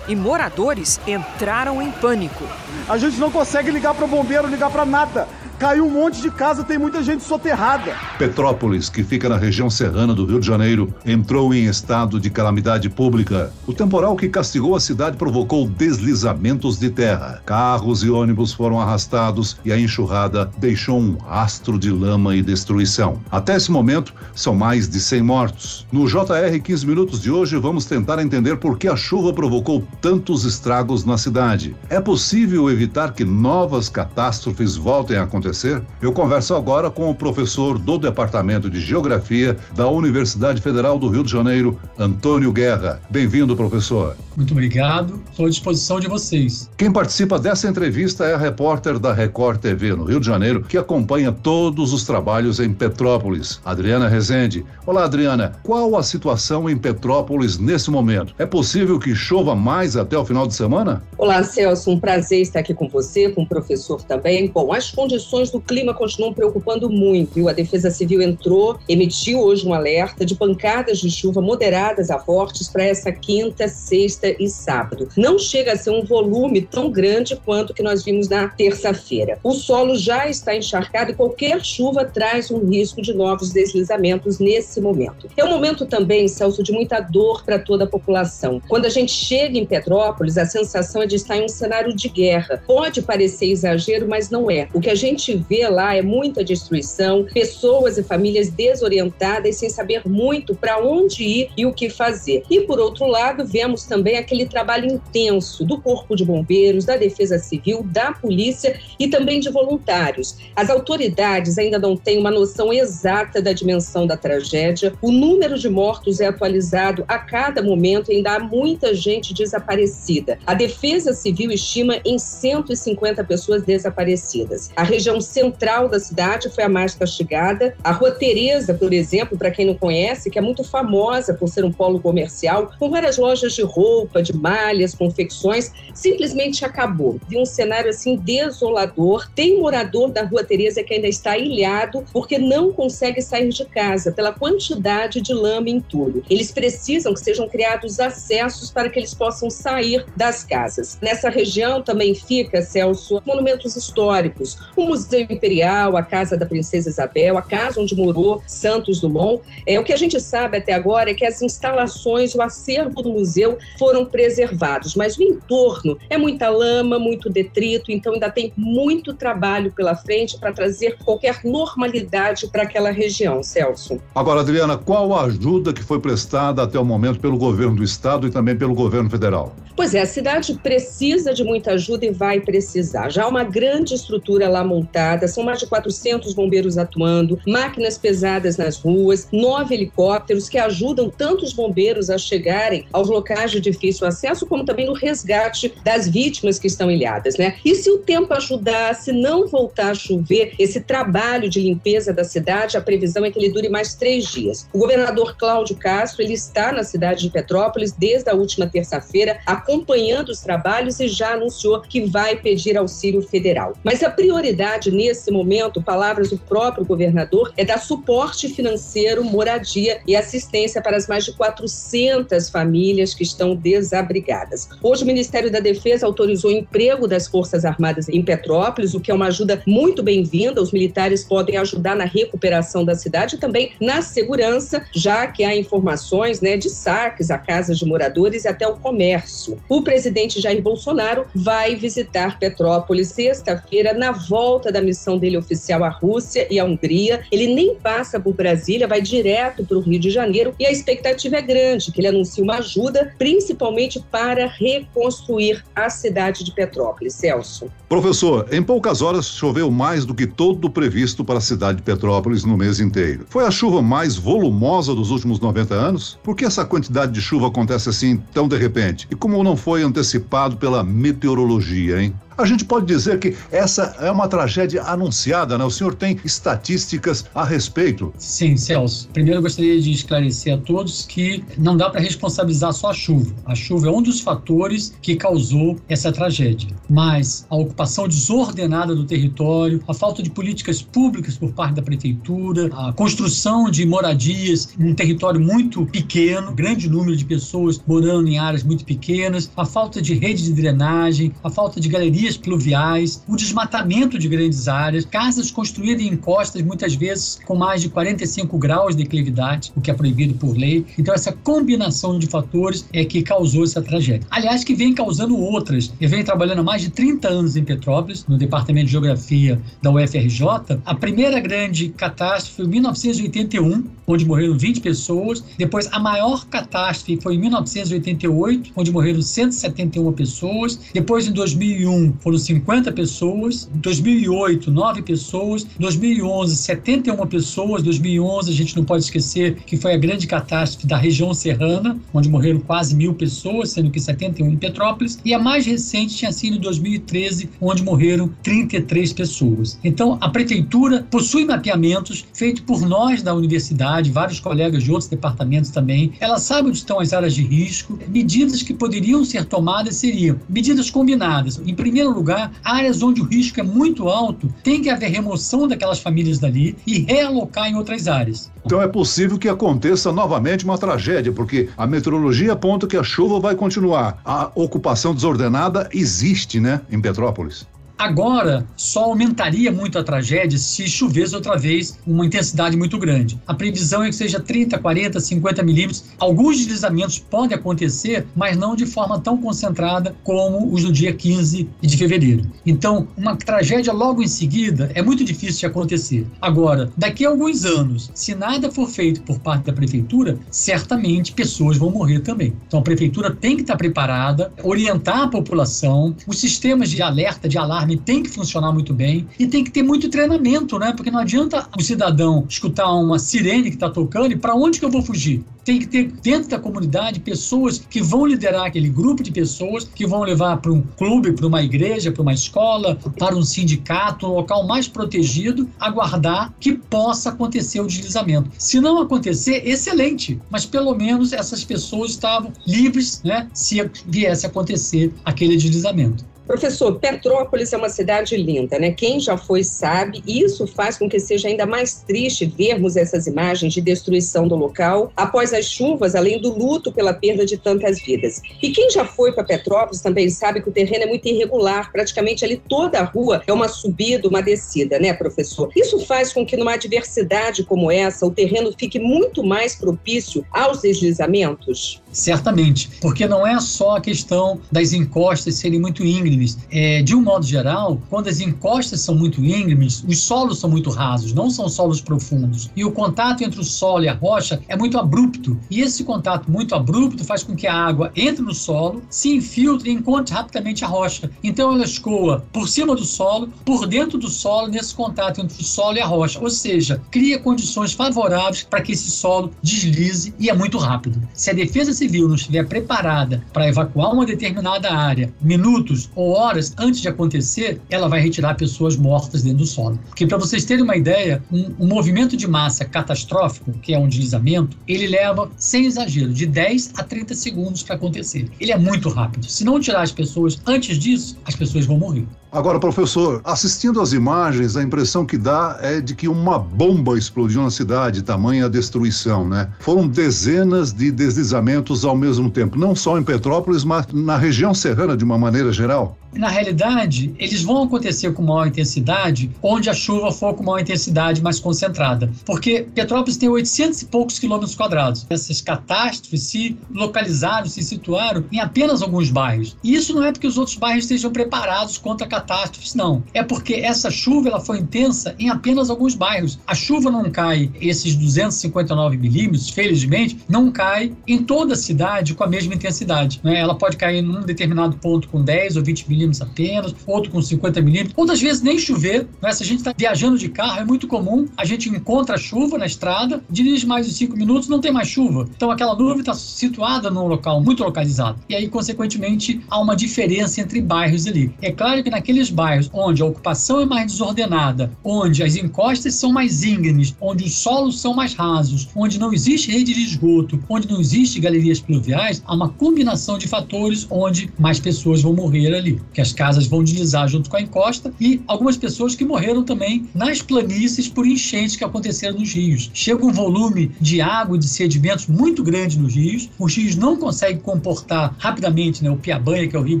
e 0.08 0.16
moradores 0.16 1.00
entraram 1.06 1.80
em 1.80 1.92
pânico. 1.92 2.44
A 2.88 2.98
gente 2.98 3.18
não 3.18 3.30
consegue 3.30 3.70
ligar 3.70 3.94
para 3.94 4.04
o 4.04 4.08
bombeiro, 4.08 4.48
ligar 4.48 4.70
para 4.70 4.84
nada. 4.84 5.28
Caiu 5.60 5.86
um 5.86 5.90
monte 5.90 6.22
de 6.22 6.30
casa, 6.30 6.64
tem 6.64 6.78
muita 6.78 7.02
gente 7.02 7.22
soterrada. 7.22 7.94
Petrópolis, 8.18 8.88
que 8.88 9.04
fica 9.04 9.28
na 9.28 9.36
região 9.36 9.68
serrana 9.68 10.14
do 10.14 10.24
Rio 10.24 10.40
de 10.40 10.46
Janeiro, 10.46 10.90
entrou 11.04 11.52
em 11.52 11.66
estado 11.66 12.18
de 12.18 12.30
calamidade 12.30 12.88
pública. 12.88 13.52
O 13.66 13.74
temporal 13.74 14.16
que 14.16 14.30
castigou 14.30 14.74
a 14.74 14.80
cidade 14.80 15.18
provocou 15.18 15.68
deslizamentos 15.68 16.78
de 16.78 16.88
terra. 16.88 17.42
Carros 17.44 18.02
e 18.02 18.08
ônibus 18.08 18.54
foram 18.54 18.80
arrastados 18.80 19.58
e 19.62 19.70
a 19.70 19.78
enxurrada 19.78 20.50
deixou 20.56 20.98
um 20.98 21.18
rastro 21.18 21.78
de 21.78 21.90
lama 21.90 22.34
e 22.34 22.42
destruição. 22.42 23.20
Até 23.30 23.54
esse 23.54 23.70
momento, 23.70 24.14
são 24.34 24.54
mais 24.54 24.88
de 24.88 24.98
100 24.98 25.22
mortos. 25.22 25.86
No 25.92 26.08
JR 26.08 26.58
15 26.58 26.86
Minutos 26.86 27.20
de 27.20 27.30
hoje, 27.30 27.58
vamos 27.58 27.84
tentar 27.84 28.18
entender 28.22 28.56
por 28.56 28.78
que 28.78 28.88
a 28.88 28.96
chuva 28.96 29.30
provocou 29.30 29.86
tantos 30.00 30.46
estragos 30.46 31.04
na 31.04 31.18
cidade. 31.18 31.76
É 31.90 32.00
possível 32.00 32.70
evitar 32.70 33.12
que 33.12 33.26
novas 33.26 33.90
catástrofes 33.90 34.74
voltem 34.74 35.18
a 35.18 35.24
acontecer? 35.24 35.49
Acontecer, 35.50 35.82
eu 36.00 36.12
converso 36.12 36.54
agora 36.54 36.90
com 36.90 37.10
o 37.10 37.14
professor 37.14 37.78
do 37.78 37.98
Departamento 37.98 38.70
de 38.70 38.80
Geografia 38.80 39.56
da 39.74 39.88
Universidade 39.88 40.62
Federal 40.62 40.98
do 40.98 41.08
Rio 41.08 41.24
de 41.24 41.30
Janeiro, 41.30 41.78
Antônio 41.98 42.52
Guerra. 42.52 43.00
Bem-vindo, 43.10 43.56
professor. 43.56 44.16
Muito 44.36 44.52
obrigado. 44.52 45.20
Estou 45.30 45.46
à 45.46 45.48
disposição 45.48 46.00
de 46.00 46.08
vocês. 46.08 46.70
Quem 46.76 46.90
participa 46.90 47.38
dessa 47.38 47.68
entrevista 47.68 48.24
é 48.24 48.34
a 48.34 48.38
repórter 48.38 48.98
da 48.98 49.12
Record 49.12 49.60
TV 49.60 49.94
no 49.94 50.04
Rio 50.04 50.20
de 50.20 50.26
Janeiro, 50.26 50.62
que 50.62 50.78
acompanha 50.78 51.32
todos 51.32 51.92
os 51.92 52.04
trabalhos 52.04 52.60
em 52.60 52.72
Petrópolis, 52.72 53.60
Adriana 53.64 54.08
Rezende. 54.08 54.64
Olá, 54.86 55.04
Adriana. 55.04 55.52
Qual 55.62 55.96
a 55.96 56.02
situação 56.02 56.70
em 56.70 56.76
Petrópolis 56.76 57.58
nesse 57.58 57.90
momento? 57.90 58.34
É 58.38 58.46
possível 58.46 58.98
que 58.98 59.14
chova 59.14 59.54
mais 59.54 59.96
até 59.96 60.16
o 60.16 60.24
final 60.24 60.46
de 60.46 60.54
semana? 60.54 61.02
Olá, 61.18 61.42
Celso. 61.42 61.90
Um 61.90 61.98
prazer 61.98 62.40
estar 62.40 62.60
aqui 62.60 62.72
com 62.72 62.88
você, 62.88 63.30
com 63.30 63.42
o 63.42 63.48
professor 63.48 64.02
também. 64.02 64.48
Bom, 64.48 64.72
as 64.72 64.90
condições 64.90 65.39
condições 65.40 65.50
do 65.50 65.60
clima 65.60 65.94
continuam 65.94 66.32
preocupando 66.32 66.90
muito. 66.90 67.34
Viu? 67.34 67.48
A 67.48 67.52
Defesa 67.52 67.90
Civil 67.90 68.20
entrou, 68.20 68.78
emitiu 68.88 69.40
hoje 69.40 69.66
um 69.66 69.72
alerta 69.72 70.24
de 70.24 70.34
pancadas 70.34 70.98
de 70.98 71.10
chuva 71.10 71.40
moderadas 71.40 72.10
a 72.10 72.18
fortes 72.18 72.68
para 72.68 72.84
essa 72.84 73.10
quinta, 73.10 73.68
sexta 73.68 74.34
e 74.38 74.48
sábado. 74.48 75.08
Não 75.16 75.38
chega 75.38 75.72
a 75.72 75.76
ser 75.76 75.90
um 75.90 76.04
volume 76.04 76.60
tão 76.60 76.90
grande 76.90 77.36
quanto 77.36 77.72
que 77.72 77.82
nós 77.82 78.04
vimos 78.04 78.28
na 78.28 78.48
terça-feira. 78.48 79.38
O 79.42 79.52
solo 79.52 79.96
já 79.96 80.28
está 80.28 80.54
encharcado 80.54 81.12
e 81.12 81.14
qualquer 81.14 81.64
chuva 81.64 82.04
traz 82.04 82.50
um 82.50 82.66
risco 82.66 83.00
de 83.00 83.14
novos 83.14 83.50
deslizamentos 83.50 84.38
nesse 84.38 84.80
momento. 84.80 85.28
É 85.36 85.44
um 85.44 85.50
momento 85.50 85.86
também, 85.86 86.28
Celso, 86.28 86.62
de 86.62 86.72
muita 86.72 87.00
dor 87.00 87.44
para 87.44 87.58
toda 87.58 87.84
a 87.84 87.86
população. 87.86 88.60
Quando 88.68 88.86
a 88.86 88.90
gente 88.90 89.12
chega 89.12 89.58
em 89.58 89.64
Petrópolis, 89.64 90.36
a 90.36 90.44
sensação 90.44 91.02
é 91.02 91.06
de 91.06 91.16
estar 91.16 91.36
em 91.36 91.44
um 91.44 91.48
cenário 91.48 91.94
de 91.94 92.08
guerra. 92.08 92.62
Pode 92.66 93.02
parecer 93.02 93.50
exagero, 93.50 94.06
mas 94.08 94.28
não 94.30 94.50
é. 94.50 94.68
O 94.74 94.80
que 94.80 94.90
a 94.90 94.94
gente 94.94 95.29
gente 95.30 95.44
vê 95.48 95.68
lá 95.68 95.94
é 95.94 96.02
muita 96.02 96.42
destruição, 96.42 97.24
pessoas 97.32 97.96
e 97.98 98.02
famílias 98.02 98.50
desorientadas 98.50 99.56
sem 99.56 99.70
saber 99.70 100.02
muito 100.06 100.54
para 100.54 100.82
onde 100.82 101.22
ir 101.22 101.50
e 101.56 101.64
o 101.64 101.72
que 101.72 101.88
fazer. 101.88 102.42
E 102.50 102.60
por 102.60 102.80
outro 102.80 103.06
lado, 103.06 103.46
vemos 103.46 103.84
também 103.84 104.16
aquele 104.16 104.46
trabalho 104.46 104.86
intenso 104.86 105.64
do 105.64 105.80
Corpo 105.80 106.16
de 106.16 106.24
Bombeiros, 106.24 106.84
da 106.84 106.96
Defesa 106.96 107.38
Civil, 107.38 107.82
da 107.84 108.12
polícia 108.12 108.78
e 108.98 109.08
também 109.08 109.40
de 109.40 109.50
voluntários. 109.50 110.36
As 110.54 110.70
autoridades 110.70 111.58
ainda 111.58 111.78
não 111.78 111.96
têm 111.96 112.18
uma 112.18 112.30
noção 112.30 112.72
exata 112.72 113.40
da 113.40 113.52
dimensão 113.52 114.06
da 114.06 114.16
tragédia. 114.16 114.92
O 115.00 115.10
número 115.10 115.58
de 115.58 115.68
mortos 115.68 116.20
é 116.20 116.26
atualizado 116.26 117.04
a 117.06 117.18
cada 117.18 117.62
momento 117.62 118.10
e 118.10 118.16
ainda 118.16 118.34
há 118.34 118.38
muita 118.38 118.94
gente 118.94 119.32
desaparecida. 119.32 120.38
A 120.46 120.54
Defesa 120.54 121.12
Civil 121.12 121.50
estima 121.52 122.00
em 122.04 122.18
150 122.18 123.22
pessoas 123.24 123.62
desaparecidas. 123.62 124.70
A 124.76 124.82
região 124.82 125.19
central 125.22 125.88
da 125.88 125.98
cidade 125.98 126.48
foi 126.50 126.64
a 126.64 126.68
mais 126.68 126.94
castigada. 126.94 127.74
A 127.82 127.92
Rua 127.92 128.10
Tereza, 128.12 128.74
por 128.74 128.92
exemplo, 128.92 129.36
para 129.36 129.50
quem 129.50 129.66
não 129.66 129.74
conhece, 129.74 130.30
que 130.30 130.38
é 130.38 130.42
muito 130.42 130.64
famosa 130.64 131.34
por 131.34 131.48
ser 131.48 131.64
um 131.64 131.72
polo 131.72 132.00
comercial, 132.00 132.70
com 132.78 132.90
várias 132.90 133.18
lojas 133.18 133.52
de 133.52 133.62
roupa, 133.62 134.22
de 134.22 134.34
malhas, 134.34 134.94
confecções, 134.94 135.72
simplesmente 135.94 136.64
acabou. 136.64 137.20
De 137.28 137.38
um 137.38 137.44
cenário 137.44 137.90
assim 137.90 138.16
desolador. 138.16 139.28
Tem 139.34 139.58
morador 139.58 140.10
da 140.10 140.22
Rua 140.24 140.44
Tereza 140.44 140.82
que 140.82 140.94
ainda 140.94 141.08
está 141.08 141.36
ilhado 141.36 142.04
porque 142.12 142.38
não 142.38 142.72
consegue 142.72 143.20
sair 143.22 143.48
de 143.48 143.64
casa 143.64 144.12
pela 144.12 144.32
quantidade 144.32 145.20
de 145.20 145.32
lama 145.32 145.68
e 145.68 145.72
entulho. 145.72 146.22
Eles 146.28 146.50
precisam 146.52 147.14
que 147.14 147.20
sejam 147.20 147.48
criados 147.48 148.00
acessos 148.00 148.70
para 148.70 148.88
que 148.88 148.98
eles 148.98 149.14
possam 149.14 149.50
sair 149.50 150.04
das 150.16 150.44
casas. 150.44 150.98
Nessa 151.00 151.28
região 151.28 151.82
também 151.82 152.14
fica, 152.14 152.62
Celso, 152.62 153.22
monumentos 153.26 153.76
históricos, 153.76 154.58
o 154.76 154.84
Museu 155.04 155.20
Museu 155.20 155.26
Imperial, 155.30 155.96
a 155.96 156.02
Casa 156.02 156.36
da 156.36 156.46
Princesa 156.46 156.88
Isabel, 156.88 157.36
a 157.36 157.42
casa 157.42 157.80
onde 157.80 157.94
morou 157.94 158.42
Santos 158.46 159.00
Dumont. 159.00 159.42
É, 159.66 159.78
o 159.78 159.84
que 159.84 159.92
a 159.92 159.96
gente 159.96 160.20
sabe 160.20 160.58
até 160.58 160.72
agora 160.72 161.10
é 161.10 161.14
que 161.14 161.24
as 161.24 161.42
instalações, 161.42 162.34
o 162.34 162.42
acervo 162.42 163.02
do 163.02 163.10
museu 163.10 163.58
foram 163.78 164.04
preservados, 164.04 164.94
mas 164.94 165.16
o 165.18 165.22
entorno 165.22 165.98
é 166.08 166.16
muita 166.16 166.48
lama, 166.48 166.98
muito 166.98 167.28
detrito, 167.28 167.90
então 167.90 168.14
ainda 168.14 168.30
tem 168.30 168.52
muito 168.56 169.14
trabalho 169.14 169.72
pela 169.72 169.94
frente 169.94 170.38
para 170.38 170.52
trazer 170.52 170.96
qualquer 171.04 171.40
normalidade 171.44 172.46
para 172.48 172.62
aquela 172.62 172.90
região, 172.90 173.42
Celso. 173.42 174.00
Agora, 174.14 174.40
Adriana, 174.40 174.78
qual 174.78 175.12
a 175.14 175.24
ajuda 175.24 175.72
que 175.72 175.82
foi 175.82 176.00
prestada 176.00 176.62
até 176.62 176.78
o 176.78 176.84
momento 176.84 177.20
pelo 177.20 177.36
governo 177.36 177.76
do 177.76 177.84
estado 177.84 178.26
e 178.26 178.30
também 178.30 178.56
pelo 178.56 178.74
governo 178.74 179.10
federal? 179.10 179.54
Pois 179.76 179.94
é, 179.94 180.02
a 180.02 180.06
cidade 180.06 180.54
precisa 180.62 181.32
de 181.32 181.42
muita 181.42 181.72
ajuda 181.72 182.04
e 182.04 182.10
vai 182.10 182.40
precisar. 182.40 183.08
Já 183.10 183.24
há 183.24 183.28
uma 183.28 183.44
grande 183.44 183.94
estrutura 183.94 184.48
lá 184.48 184.62
montada 184.62 184.89
são 185.28 185.44
mais 185.44 185.58
de 185.58 185.66
400 185.66 186.34
bombeiros 186.34 186.78
atuando, 186.78 187.38
máquinas 187.46 187.98
pesadas 187.98 188.56
nas 188.56 188.76
ruas, 188.76 189.28
nove 189.32 189.74
helicópteros 189.74 190.48
que 190.48 190.58
ajudam 190.58 191.10
tanto 191.10 191.44
os 191.44 191.52
bombeiros 191.52 192.10
a 192.10 192.18
chegarem 192.18 192.86
aos 192.92 193.08
locais 193.08 193.50
de 193.50 193.60
difícil 193.60 194.06
acesso, 194.06 194.46
como 194.46 194.64
também 194.64 194.86
no 194.86 194.92
resgate 194.92 195.72
das 195.84 196.08
vítimas 196.08 196.58
que 196.58 196.66
estão 196.66 196.90
ilhadas, 196.90 197.36
né? 197.36 197.56
E 197.64 197.74
se 197.74 197.90
o 197.90 197.98
tempo 197.98 198.32
ajudar, 198.34 198.94
se 198.94 199.12
não 199.12 199.46
voltar 199.46 199.90
a 199.90 199.94
chover, 199.94 200.54
esse 200.58 200.80
trabalho 200.80 201.48
de 201.48 201.60
limpeza 201.60 202.12
da 202.12 202.24
cidade, 202.24 202.76
a 202.76 202.80
previsão 202.80 203.24
é 203.24 203.30
que 203.30 203.38
ele 203.38 203.52
dure 203.52 203.68
mais 203.68 203.94
três 203.94 204.26
dias. 204.26 204.66
O 204.72 204.78
governador 204.78 205.36
Cláudio 205.36 205.76
Castro, 205.76 206.22
ele 206.22 206.34
está 206.34 206.72
na 206.72 206.82
cidade 206.82 207.22
de 207.22 207.30
Petrópolis 207.30 207.92
desde 207.92 208.30
a 208.30 208.34
última 208.34 208.66
terça-feira, 208.66 209.38
acompanhando 209.46 210.30
os 210.30 210.40
trabalhos 210.40 211.00
e 211.00 211.08
já 211.08 211.34
anunciou 211.34 211.80
que 211.80 212.02
vai 212.06 212.36
pedir 212.36 212.76
auxílio 212.76 213.22
federal. 213.22 213.74
Mas 213.84 214.02
a 214.02 214.10
prioridade 214.10 214.79
nesse 214.88 215.32
momento, 215.32 215.82
palavras 215.82 216.30
do 216.30 216.38
próprio 216.38 216.84
governador, 216.84 217.52
é 217.56 217.64
dar 217.64 217.78
suporte 217.78 218.48
financeiro, 218.48 219.24
moradia 219.24 220.00
e 220.06 220.14
assistência 220.14 220.80
para 220.80 220.96
as 220.96 221.08
mais 221.08 221.24
de 221.24 221.32
400 221.32 222.48
famílias 222.48 223.12
que 223.12 223.24
estão 223.24 223.56
desabrigadas. 223.56 224.68
Hoje, 224.80 225.02
o 225.02 225.06
Ministério 225.06 225.50
da 225.50 225.58
Defesa 225.58 226.06
autorizou 226.06 226.52
o 226.52 226.54
emprego 226.54 227.08
das 227.08 227.26
Forças 227.26 227.64
Armadas 227.64 228.08
em 228.08 228.22
Petrópolis, 228.22 228.94
o 228.94 229.00
que 229.00 229.10
é 229.10 229.14
uma 229.14 229.26
ajuda 229.26 229.60
muito 229.66 230.02
bem-vinda. 230.02 230.62
Os 230.62 230.70
militares 230.70 231.24
podem 231.24 231.56
ajudar 231.56 231.96
na 231.96 232.04
recuperação 232.04 232.84
da 232.84 232.94
cidade 232.94 233.34
e 233.34 233.38
também 233.38 233.72
na 233.80 234.02
segurança, 234.02 234.84
já 234.92 235.26
que 235.26 235.42
há 235.42 235.56
informações 235.56 236.40
né, 236.40 236.56
de 236.56 236.70
saques 236.70 237.30
a 237.30 237.38
casas 237.38 237.78
de 237.78 237.84
moradores 237.84 238.44
e 238.44 238.48
até 238.48 238.68
o 238.68 238.76
comércio. 238.76 239.58
O 239.68 239.82
presidente 239.82 240.40
Jair 240.40 240.62
Bolsonaro 240.62 241.26
vai 241.34 241.74
visitar 241.74 242.38
Petrópolis 242.38 243.08
sexta-feira 243.08 243.92
na 243.94 244.12
volta 244.12 244.69
da 244.72 244.80
da 244.80 244.82
missão 244.82 245.18
dele 245.18 245.36
oficial 245.36 245.84
à 245.84 245.90
Rússia 245.90 246.46
e 246.50 246.58
à 246.58 246.64
Hungria. 246.64 247.22
Ele 247.30 247.54
nem 247.54 247.74
passa 247.76 248.18
por 248.18 248.34
Brasília, 248.34 248.88
vai 248.88 249.00
direto 249.00 249.64
para 249.64 249.76
o 249.76 249.80
Rio 249.80 250.00
de 250.00 250.10
Janeiro 250.10 250.54
e 250.58 250.66
a 250.66 250.72
expectativa 250.72 251.36
é 251.36 251.42
grande 251.42 251.92
que 251.92 252.00
ele 252.00 252.08
anuncie 252.08 252.42
uma 252.42 252.56
ajuda, 252.56 253.14
principalmente 253.18 254.02
para 254.10 254.46
reconstruir 254.46 255.62
a 255.76 255.90
cidade 255.90 256.42
de 256.42 256.52
Petrópolis. 256.52 257.14
Celso. 257.14 257.70
Professor, 257.88 258.46
em 258.52 258.62
poucas 258.62 259.02
horas 259.02 259.26
choveu 259.26 259.70
mais 259.70 260.06
do 260.06 260.14
que 260.14 260.26
todo 260.26 260.66
o 260.66 260.70
previsto 260.70 261.24
para 261.24 261.38
a 261.38 261.40
cidade 261.40 261.78
de 261.78 261.82
Petrópolis 261.82 262.44
no 262.44 262.56
mês 262.56 262.80
inteiro. 262.80 263.26
Foi 263.28 263.44
a 263.44 263.50
chuva 263.50 263.82
mais 263.82 264.16
volumosa 264.16 264.94
dos 264.94 265.10
últimos 265.10 265.40
90 265.40 265.74
anos? 265.74 266.18
Por 266.22 266.36
que 266.36 266.44
essa 266.44 266.64
quantidade 266.64 267.12
de 267.12 267.20
chuva 267.20 267.48
acontece 267.48 267.88
assim 267.88 268.22
tão 268.32 268.48
de 268.48 268.56
repente? 268.56 269.08
E 269.10 269.14
como 269.14 269.42
não 269.42 269.56
foi 269.56 269.82
antecipado 269.82 270.56
pela 270.56 270.84
meteorologia, 270.84 272.00
hein? 272.00 272.14
A 272.40 272.46
gente 272.46 272.64
pode 272.64 272.86
dizer 272.86 273.18
que 273.18 273.36
essa 273.52 273.94
é 274.00 274.10
uma 274.10 274.26
tragédia 274.26 274.82
anunciada, 274.84 275.58
né? 275.58 275.64
O 275.64 275.70
senhor 275.70 275.94
tem 275.94 276.18
estatísticas 276.24 277.26
a 277.34 277.44
respeito? 277.44 278.14
Sim, 278.16 278.56
Celso. 278.56 279.08
Primeiro 279.12 279.40
eu 279.40 279.42
gostaria 279.42 279.78
de 279.78 279.92
esclarecer 279.92 280.54
a 280.54 280.56
todos 280.56 281.04
que 281.04 281.44
não 281.58 281.76
dá 281.76 281.90
para 281.90 282.00
responsabilizar 282.00 282.72
só 282.72 282.92
a 282.92 282.94
chuva. 282.94 283.30
A 283.44 283.54
chuva 283.54 283.88
é 283.88 283.90
um 283.90 284.00
dos 284.00 284.20
fatores 284.20 284.94
que 285.02 285.16
causou 285.16 285.78
essa 285.86 286.10
tragédia. 286.10 286.70
Mas 286.88 287.46
a 287.50 287.56
ocupação 287.56 288.08
desordenada 288.08 288.94
do 288.94 289.04
território, 289.04 289.82
a 289.86 289.92
falta 289.92 290.22
de 290.22 290.30
políticas 290.30 290.80
públicas 290.80 291.36
por 291.36 291.52
parte 291.52 291.74
da 291.74 291.82
prefeitura, 291.82 292.70
a 292.72 292.90
construção 292.94 293.70
de 293.70 293.84
moradias 293.84 294.70
em 294.78 294.90
um 294.90 294.94
território 294.94 295.38
muito 295.38 295.84
pequeno, 295.84 296.52
grande 296.52 296.88
número 296.88 297.14
de 297.14 297.24
pessoas 297.26 297.78
morando 297.86 298.28
em 298.28 298.38
áreas 298.38 298.64
muito 298.64 298.82
pequenas, 298.82 299.50
a 299.54 299.66
falta 299.66 300.00
de 300.00 300.14
rede 300.14 300.44
de 300.44 300.52
drenagem, 300.54 301.34
a 301.44 301.50
falta 301.50 301.78
de 301.78 301.88
galerias 301.88 302.29
pluviais, 302.36 303.22
o 303.28 303.36
desmatamento 303.36 304.18
de 304.18 304.28
grandes 304.28 304.68
áreas, 304.68 305.04
casas 305.04 305.50
construídas 305.50 306.02
em 306.02 306.08
encostas 306.08 306.62
muitas 306.62 306.94
vezes 306.94 307.38
com 307.44 307.54
mais 307.54 307.82
de 307.82 307.88
45 307.88 308.58
graus 308.58 308.96
de 308.96 309.02
declividade, 309.02 309.72
o 309.76 309.80
que 309.80 309.90
é 309.90 309.94
proibido 309.94 310.34
por 310.34 310.56
lei. 310.56 310.84
Então 310.98 311.14
essa 311.14 311.32
combinação 311.32 312.18
de 312.18 312.26
fatores 312.26 312.86
é 312.92 313.04
que 313.04 313.22
causou 313.22 313.64
essa 313.64 313.82
tragédia. 313.82 314.26
Aliás, 314.30 314.64
que 314.64 314.74
vem 314.74 314.94
causando 314.94 315.36
outras. 315.36 315.92
Eu 316.00 316.08
venho 316.08 316.24
trabalhando 316.24 316.60
há 316.60 316.62
mais 316.62 316.82
de 316.82 316.90
30 316.90 317.28
anos 317.28 317.56
em 317.56 317.64
Petrópolis, 317.64 318.26
no 318.26 318.36
Departamento 318.38 318.86
de 318.86 318.92
Geografia 318.92 319.60
da 319.82 319.90
UFRJ. 319.90 320.80
A 320.84 320.94
primeira 320.94 321.40
grande 321.40 321.88
catástrofe 321.90 322.56
foi 322.56 322.64
em 322.64 322.68
1981, 322.68 323.84
onde 324.06 324.24
morreram 324.24 324.56
20 324.56 324.80
pessoas. 324.80 325.44
Depois, 325.58 325.88
a 325.92 325.98
maior 325.98 326.46
catástrofe 326.46 327.18
foi 327.20 327.34
em 327.34 327.38
1988, 327.38 328.72
onde 328.76 328.90
morreram 328.90 329.22
171 329.22 330.12
pessoas. 330.12 330.78
Depois, 330.92 331.26
em 331.26 331.32
2001, 331.32 332.12
foram 332.20 332.38
50 332.38 332.92
pessoas. 332.92 333.68
Em 333.74 333.78
2008, 333.78 334.70
9 334.70 335.02
pessoas. 335.02 335.64
Em 335.64 335.80
2011, 335.80 336.56
71 336.56 337.26
pessoas. 337.26 337.82
Em 337.82 337.84
2011, 337.84 338.50
a 338.50 338.54
gente 338.54 338.76
não 338.76 338.84
pode 338.84 339.04
esquecer 339.04 339.56
que 339.66 339.76
foi 339.76 339.94
a 339.94 339.96
grande 339.96 340.26
catástrofe 340.26 340.86
da 340.86 340.96
região 340.96 341.32
serrana, 341.34 341.98
onde 342.12 342.28
morreram 342.28 342.60
quase 342.60 342.94
mil 342.94 343.14
pessoas, 343.14 343.70
sendo 343.70 343.90
que 343.90 344.00
71 344.00 344.50
em 344.50 344.56
Petrópolis. 344.56 345.18
E 345.24 345.34
a 345.34 345.38
mais 345.38 345.66
recente 345.66 346.16
tinha 346.16 346.32
sido 346.32 346.56
em 346.56 346.60
2013, 346.60 347.50
onde 347.60 347.82
morreram 347.82 348.30
33 348.42 349.12
pessoas. 349.12 349.78
Então, 349.82 350.18
a 350.20 350.28
prefeitura 350.28 351.06
possui 351.10 351.44
mapeamentos 351.44 352.24
feitos 352.32 352.62
por 352.62 352.80
nós 352.82 353.22
da 353.22 353.34
universidade, 353.34 354.10
vários 354.10 354.40
colegas 354.40 354.82
de 354.82 354.90
outros 354.90 355.08
departamentos 355.08 355.70
também. 355.70 356.12
Ela 356.20 356.38
sabe 356.38 356.68
onde 356.68 356.78
estão 356.78 357.00
as 357.00 357.12
áreas 357.12 357.34
de 357.34 357.42
risco. 357.42 357.98
Medidas 358.08 358.62
que 358.62 358.74
poderiam 358.74 359.24
ser 359.24 359.44
tomadas 359.44 359.96
seriam 359.96 360.38
medidas 360.48 360.90
combinadas. 360.90 361.60
Em 361.64 361.74
primeiro 361.74 362.09
lugar, 362.10 362.52
áreas 362.64 363.02
onde 363.02 363.20
o 363.20 363.24
risco 363.24 363.60
é 363.60 363.62
muito 363.62 364.08
alto, 364.08 364.52
tem 364.62 364.82
que 364.82 364.90
haver 364.90 365.10
remoção 365.10 365.66
daquelas 365.66 366.00
famílias 366.00 366.38
dali 366.38 366.76
e 366.86 367.00
realocar 367.00 367.68
em 367.68 367.74
outras 367.74 368.08
áreas. 368.08 368.50
Então 368.64 368.82
é 368.82 368.88
possível 368.88 369.38
que 369.38 369.48
aconteça 369.48 370.12
novamente 370.12 370.64
uma 370.64 370.76
tragédia, 370.78 371.32
porque 371.32 371.68
a 371.76 371.86
meteorologia 371.86 372.52
aponta 372.52 372.86
que 372.86 372.96
a 372.96 373.02
chuva 373.02 373.40
vai 373.40 373.54
continuar. 373.54 374.20
A 374.24 374.50
ocupação 374.54 375.14
desordenada 375.14 375.88
existe, 375.92 376.60
né, 376.60 376.80
em 376.90 377.00
Petrópolis. 377.00 377.66
Agora, 378.00 378.66
só 378.76 379.04
aumentaria 379.04 379.70
muito 379.70 379.98
a 379.98 380.02
tragédia 380.02 380.58
se 380.58 380.88
chovesse 380.88 381.34
outra 381.34 381.58
vez 381.58 381.98
uma 382.06 382.24
intensidade 382.24 382.74
muito 382.74 382.96
grande. 382.96 383.38
A 383.46 383.52
previsão 383.52 384.02
é 384.02 384.08
que 384.08 384.14
seja 384.14 384.40
30, 384.40 384.78
40, 384.78 385.20
50 385.20 385.62
milímetros. 385.62 386.04
Alguns 386.18 386.56
deslizamentos 386.56 387.18
podem 387.18 387.58
acontecer, 387.58 388.26
mas 388.34 388.56
não 388.56 388.74
de 388.74 388.86
forma 388.86 389.20
tão 389.20 389.36
concentrada 389.36 390.16
como 390.24 390.72
os 390.72 390.82
do 390.82 390.90
dia 390.90 391.12
15 391.12 391.68
de 391.78 391.96
fevereiro. 391.98 392.50
Então, 392.64 393.06
uma 393.18 393.36
tragédia 393.36 393.92
logo 393.92 394.22
em 394.22 394.28
seguida 394.28 394.90
é 394.94 395.02
muito 395.02 395.22
difícil 395.22 395.60
de 395.60 395.66
acontecer. 395.66 396.26
Agora, 396.40 396.90
daqui 396.96 397.26
a 397.26 397.28
alguns 397.28 397.66
anos, 397.66 398.10
se 398.14 398.34
nada 398.34 398.70
for 398.70 398.88
feito 398.88 399.20
por 399.24 399.38
parte 399.40 399.66
da 399.66 399.74
prefeitura, 399.74 400.38
certamente 400.50 401.34
pessoas 401.34 401.76
vão 401.76 401.90
morrer 401.90 402.20
também. 402.20 402.54
Então, 402.66 402.80
a 402.80 402.82
prefeitura 402.82 403.30
tem 403.30 403.56
que 403.56 403.60
estar 403.60 403.76
preparada, 403.76 404.50
orientar 404.62 405.24
a 405.24 405.28
população, 405.28 406.16
os 406.26 406.40
sistemas 406.40 406.88
de 406.88 407.02
alerta, 407.02 407.46
de 407.46 407.58
alarme 407.58 407.89
tem 407.96 408.22
que 408.22 408.30
funcionar 408.30 408.72
muito 408.72 408.92
bem 408.92 409.26
e 409.38 409.46
tem 409.46 409.64
que 409.64 409.70
ter 409.70 409.82
muito 409.82 410.08
treinamento, 410.08 410.78
né? 410.78 410.92
Porque 410.92 411.10
não 411.10 411.20
adianta 411.20 411.68
o 411.78 411.82
cidadão 411.82 412.44
escutar 412.48 412.92
uma 412.92 413.18
sirene 413.18 413.70
que 413.70 413.76
está 413.76 413.90
tocando 413.90 414.32
e 414.32 414.36
para 414.36 414.54
onde 414.54 414.78
que 414.78 414.84
eu 414.84 414.90
vou 414.90 415.02
fugir? 415.02 415.44
Tem 415.64 415.78
que 415.78 415.86
ter 415.86 416.10
dentro 416.22 416.48
da 416.48 416.58
comunidade 416.58 417.20
pessoas 417.20 417.78
que 417.78 418.02
vão 418.02 418.26
liderar 418.26 418.64
aquele 418.64 418.88
grupo 418.88 419.22
de 419.22 419.30
pessoas 419.30 419.84
que 419.84 420.06
vão 420.06 420.22
levar 420.22 420.56
para 420.56 420.72
um 420.72 420.82
clube, 420.82 421.32
para 421.32 421.46
uma 421.46 421.62
igreja, 421.62 422.10
para 422.10 422.22
uma 422.22 422.32
escola, 422.32 422.96
para 423.18 423.36
um 423.36 423.42
sindicato, 423.42 424.26
um 424.26 424.34
local 424.34 424.66
mais 424.66 424.88
protegido, 424.88 425.68
aguardar 425.78 426.54
que 426.58 426.72
possa 426.72 427.30
acontecer 427.30 427.80
o 427.80 427.86
deslizamento. 427.86 428.50
Se 428.58 428.80
não 428.80 429.00
acontecer, 429.00 429.68
excelente, 429.68 430.40
mas 430.50 430.64
pelo 430.64 430.94
menos 430.94 431.32
essas 431.32 431.62
pessoas 431.62 432.12
estavam 432.12 432.52
livres, 432.66 433.22
né? 433.22 433.48
Se 433.52 433.78
viesse 434.06 434.46
a 434.46 434.48
acontecer 434.48 435.12
aquele 435.24 435.56
deslizamento. 435.56 436.29
Professor, 436.50 436.98
Petrópolis 436.98 437.72
é 437.72 437.76
uma 437.76 437.88
cidade 437.88 438.36
linda, 438.36 438.76
né? 438.76 438.90
Quem 438.90 439.20
já 439.20 439.38
foi 439.38 439.62
sabe, 439.62 440.20
e 440.26 440.42
isso 440.42 440.66
faz 440.66 440.98
com 440.98 441.08
que 441.08 441.20
seja 441.20 441.46
ainda 441.46 441.64
mais 441.64 442.02
triste 442.02 442.44
vermos 442.44 442.96
essas 442.96 443.28
imagens 443.28 443.72
de 443.72 443.80
destruição 443.80 444.48
do 444.48 444.56
local 444.56 445.12
após 445.16 445.52
as 445.52 445.66
chuvas, 445.66 446.16
além 446.16 446.42
do 446.42 446.52
luto 446.52 446.90
pela 446.90 447.14
perda 447.14 447.46
de 447.46 447.56
tantas 447.56 448.02
vidas. 448.02 448.42
E 448.60 448.70
quem 448.70 448.90
já 448.90 449.04
foi 449.04 449.30
para 449.30 449.44
Petrópolis 449.44 450.00
também 450.00 450.28
sabe 450.28 450.60
que 450.60 450.68
o 450.68 450.72
terreno 450.72 451.04
é 451.04 451.06
muito 451.06 451.28
irregular, 451.28 451.92
praticamente 451.92 452.44
ali 452.44 452.60
toda 452.68 452.98
a 452.98 453.04
rua 453.04 453.44
é 453.46 453.52
uma 453.52 453.68
subida, 453.68 454.26
uma 454.26 454.42
descida, 454.42 454.98
né, 454.98 455.12
professor? 455.12 455.70
Isso 455.76 456.00
faz 456.00 456.32
com 456.32 456.44
que 456.44 456.56
numa 456.56 456.74
adversidade 456.74 457.62
como 457.62 457.92
essa, 457.92 458.26
o 458.26 458.30
terreno 458.32 458.74
fique 458.76 458.98
muito 458.98 459.44
mais 459.44 459.76
propício 459.76 460.44
aos 460.50 460.80
deslizamentos? 460.80 462.02
Certamente, 462.10 462.90
porque 463.00 463.28
não 463.28 463.46
é 463.46 463.60
só 463.60 463.98
a 463.98 464.00
questão 464.00 464.60
das 464.72 464.92
encostas 464.92 465.54
serem 465.54 465.78
muito 465.78 466.04
íngremes. 466.04 466.39
É, 466.70 467.02
de 467.02 467.14
um 467.14 467.22
modo 467.22 467.44
geral, 467.44 468.00
quando 468.08 468.28
as 468.28 468.40
encostas 468.40 469.00
são 469.00 469.14
muito 469.14 469.44
íngremes, 469.44 470.04
os 470.06 470.18
solos 470.20 470.58
são 470.58 470.70
muito 470.70 470.90
rasos, 470.90 471.32
não 471.32 471.50
são 471.50 471.68
solos 471.68 472.00
profundos. 472.00 472.70
E 472.76 472.84
o 472.84 472.92
contato 472.92 473.42
entre 473.42 473.60
o 473.60 473.64
solo 473.64 474.04
e 474.04 474.08
a 474.08 474.14
rocha 474.14 474.60
é 474.68 474.76
muito 474.76 474.98
abrupto. 474.98 475.58
E 475.70 475.80
esse 475.80 476.04
contato 476.04 476.50
muito 476.50 476.74
abrupto 476.74 477.24
faz 477.24 477.42
com 477.42 477.54
que 477.54 477.66
a 477.66 477.74
água 477.74 478.10
entre 478.16 478.42
no 478.42 478.54
solo, 478.54 479.02
se 479.08 479.34
infiltre 479.34 479.90
e 479.90 479.94
encontre 479.94 480.34
rapidamente 480.34 480.84
a 480.84 480.88
rocha. 480.88 481.30
Então 481.42 481.72
ela 481.72 481.84
escoa 481.84 482.44
por 482.52 482.68
cima 482.68 482.94
do 482.94 483.04
solo, 483.04 483.48
por 483.64 483.86
dentro 483.86 484.18
do 484.18 484.28
solo, 484.28 484.68
nesse 484.68 484.94
contato 484.94 485.40
entre 485.40 485.60
o 485.60 485.64
solo 485.64 485.96
e 485.96 486.00
a 486.00 486.06
rocha. 486.06 486.40
Ou 486.40 486.50
seja, 486.50 487.02
cria 487.10 487.38
condições 487.38 487.92
favoráveis 487.92 488.62
para 488.62 488.80
que 488.82 488.92
esse 488.92 489.10
solo 489.10 489.50
deslize 489.62 490.34
e 490.38 490.48
é 490.48 490.54
muito 490.54 490.78
rápido. 490.78 491.20
Se 491.32 491.50
a 491.50 491.54
defesa 491.54 491.92
civil 491.92 492.28
não 492.28 492.34
estiver 492.34 492.66
preparada 492.66 493.44
para 493.52 493.68
evacuar 493.68 494.12
uma 494.12 494.26
determinada 494.26 494.92
área 494.92 495.32
minutos 495.40 496.10
ou 496.14 496.29
horas 496.30 496.74
antes 496.78 497.00
de 497.00 497.08
acontecer, 497.08 497.80
ela 497.90 498.08
vai 498.08 498.20
retirar 498.20 498.54
pessoas 498.54 498.96
mortas 498.96 499.42
dentro 499.42 499.58
do 499.58 499.66
solo. 499.66 499.98
Porque, 500.06 500.26
para 500.26 500.38
vocês 500.38 500.64
terem 500.64 500.84
uma 500.84 500.96
ideia, 500.96 501.42
um, 501.50 501.74
um, 501.80 501.86
movimento 501.86 502.36
de 502.36 502.46
massa 502.46 502.84
catastrófico, 502.84 503.72
que 503.72 503.94
é 503.94 503.98
um 503.98 504.08
deslizamento, 504.08 504.76
ele 504.86 505.06
leva, 505.06 505.50
sem 505.56 505.86
exagero, 505.86 506.32
de 506.32 506.46
10 506.46 506.92
a 506.96 507.04
30 507.04 507.34
segundos 507.34 507.82
para 507.82 507.96
acontecer. 507.96 508.48
Ele 508.60 508.72
é 508.72 508.78
muito 508.78 509.08
rápido. 509.08 509.46
Se 509.46 509.64
não 509.64 509.80
tirar 509.80 510.02
as 510.02 510.12
pessoas 510.12 510.60
antes 510.66 510.98
disso, 510.98 511.36
as 511.44 511.54
pessoas 511.54 511.86
vão 511.86 511.98
morrer. 511.98 512.26
Agora, 512.52 512.80
professor, 512.80 513.40
assistindo 513.44 514.00
às 514.00 514.12
imagens, 514.12 514.76
a 514.76 514.82
impressão 514.82 515.24
que 515.24 515.38
dá 515.38 515.78
é 515.80 516.00
de 516.00 516.16
que 516.16 516.26
uma 516.26 516.58
bomba 516.58 517.16
explodiu 517.16 517.62
na 517.62 517.70
cidade, 517.70 518.22
tamanha 518.22 518.68
destruição, 518.68 519.48
né? 519.48 519.68
Foram 519.78 520.08
dezenas 520.08 520.92
de 520.92 521.12
deslizamentos 521.12 522.04
ao 522.04 522.16
mesmo 522.16 522.50
tempo, 522.50 522.76
não 522.76 522.92
só 522.92 523.16
em 523.18 523.22
Petrópolis, 523.22 523.84
mas 523.84 524.06
na 524.12 524.36
região 524.36 524.74
serrana 524.74 525.16
de 525.16 525.22
uma 525.22 525.38
maneira 525.38 525.72
geral. 525.72 526.18
Na 526.32 526.48
realidade, 526.48 527.34
eles 527.38 527.62
vão 527.62 527.82
acontecer 527.82 528.32
com 528.32 528.42
maior 528.42 528.68
intensidade 528.68 529.50
onde 529.62 529.90
a 529.90 529.94
chuva 529.94 530.30
for 530.30 530.54
com 530.54 530.62
maior 530.62 530.80
intensidade 530.80 531.42
mais 531.42 531.58
concentrada. 531.58 532.30
Porque 532.44 532.86
Petrópolis 532.94 533.36
tem 533.36 533.48
800 533.48 534.02
e 534.02 534.06
poucos 534.06 534.38
quilômetros 534.38 534.74
quadrados. 534.74 535.26
Essas 535.28 535.60
catástrofes 535.60 536.44
se 536.44 536.76
localizaram, 536.92 537.66
se 537.66 537.82
situaram 537.82 538.44
em 538.52 538.60
apenas 538.60 539.02
alguns 539.02 539.30
bairros. 539.30 539.76
E 539.82 539.94
isso 539.94 540.14
não 540.14 540.24
é 540.24 540.32
porque 540.32 540.46
os 540.46 540.56
outros 540.56 540.76
bairros 540.76 541.04
estejam 541.04 541.32
preparados 541.32 541.98
contra 541.98 542.26
catástrofes, 542.26 542.94
não. 542.94 543.22
É 543.34 543.42
porque 543.42 543.74
essa 543.74 544.10
chuva 544.10 544.48
ela 544.48 544.60
foi 544.60 544.78
intensa 544.78 545.34
em 545.38 545.50
apenas 545.50 545.90
alguns 545.90 546.14
bairros. 546.14 546.58
A 546.66 546.74
chuva 546.74 547.10
não 547.10 547.28
cai, 547.30 547.70
esses 547.80 548.14
259 548.14 549.16
milímetros, 549.16 549.70
felizmente, 549.70 550.38
não 550.48 550.70
cai 550.70 551.12
em 551.26 551.42
toda 551.42 551.74
a 551.74 551.76
cidade 551.76 552.34
com 552.34 552.44
a 552.44 552.48
mesma 552.48 552.74
intensidade. 552.74 553.40
Né? 553.42 553.58
Ela 553.58 553.74
pode 553.74 553.96
cair 553.96 554.22
num 554.22 554.42
determinado 554.42 554.96
ponto 554.96 555.28
com 555.28 555.42
10 555.42 555.76
ou 555.76 555.82
20 555.82 556.08
milímetros 556.08 556.19
milímetros 556.20 556.42
apenas, 556.42 556.94
outro 557.06 557.30
com 557.30 557.40
50 557.40 557.80
milímetros, 557.80 558.14
outras 558.16 558.40
vezes 558.40 558.62
nem 558.62 558.78
chover. 558.78 559.26
Né? 559.40 559.52
Se 559.52 559.62
a 559.62 559.66
gente 559.66 559.78
está 559.78 559.94
viajando 559.96 560.38
de 560.38 560.48
carro, 560.48 560.80
é 560.80 560.84
muito 560.84 561.06
comum, 561.08 561.48
a 561.56 561.64
gente 561.64 561.88
encontra 561.88 562.36
chuva 562.36 562.76
na 562.76 562.86
estrada, 562.86 563.42
dirige 563.48 563.86
mais 563.86 564.06
de 564.06 564.12
5 564.12 564.36
minutos, 564.36 564.68
não 564.68 564.80
tem 564.80 564.92
mais 564.92 565.08
chuva. 565.08 565.48
Então 565.56 565.70
aquela 565.70 565.94
nuvem 565.96 566.20
está 566.20 566.34
situada 566.34 567.10
num 567.10 567.26
local 567.26 567.62
muito 567.62 567.82
localizado. 567.82 568.38
E 568.48 568.54
aí, 568.54 568.68
consequentemente, 568.68 569.60
há 569.68 569.80
uma 569.80 569.96
diferença 569.96 570.60
entre 570.60 570.80
bairros 570.80 571.26
ali. 571.26 571.52
É 571.62 571.72
claro 571.72 572.02
que 572.02 572.10
naqueles 572.10 572.50
bairros 572.50 572.90
onde 572.92 573.22
a 573.22 573.26
ocupação 573.26 573.80
é 573.80 573.86
mais 573.86 574.12
desordenada, 574.12 574.92
onde 575.02 575.42
as 575.42 575.56
encostas 575.56 576.14
são 576.14 576.32
mais 576.32 576.62
íngremes, 576.62 577.14
onde 577.20 577.44
os 577.44 577.58
solos 577.58 578.00
são 578.00 578.14
mais 578.14 578.34
rasos, 578.34 578.88
onde 578.94 579.18
não 579.18 579.32
existe 579.32 579.70
rede 579.70 579.94
de 579.94 580.02
esgoto, 580.02 580.62
onde 580.68 580.88
não 580.88 581.00
existe 581.00 581.40
galerias 581.40 581.80
pluviais, 581.80 582.42
há 582.46 582.54
uma 582.54 582.68
combinação 582.68 583.38
de 583.38 583.48
fatores 583.48 584.06
onde 584.10 584.50
mais 584.58 584.80
pessoas 584.80 585.22
vão 585.22 585.32
morrer 585.32 585.74
ali, 585.74 586.00
que 586.12 586.20
as 586.20 586.32
casas 586.32 586.66
vão 586.66 586.82
deslizar 586.82 587.28
junto 587.28 587.50
com 587.50 587.56
a 587.56 587.60
encosta 587.60 588.12
e 588.20 588.42
algumas 588.46 588.76
pessoas 588.76 589.14
que 589.14 589.24
morreram 589.24 589.64
também 589.64 590.08
nas 590.14 590.42
planícies 590.42 591.08
por 591.08 591.26
enchentes 591.26 591.76
que 591.76 591.84
aconteceram 591.84 592.38
nos 592.38 592.52
rios. 592.52 592.90
Chega 592.92 593.24
um 593.24 593.32
volume 593.32 593.90
de 594.00 594.20
água 594.20 594.56
e 594.56 594.58
de 594.58 594.68
sedimentos 594.68 595.26
muito 595.26 595.62
grande 595.62 595.98
nos 595.98 596.14
rios, 596.14 596.48
os 596.58 596.76
rios 596.76 596.96
não 596.96 597.16
conseguem 597.16 597.58
comportar 597.58 598.34
rapidamente, 598.38 599.02
né, 599.02 599.10
o 599.10 599.16
Piabanha, 599.16 599.68
que 599.68 599.76
é 599.76 599.78
o 599.78 599.82
rio 599.82 600.00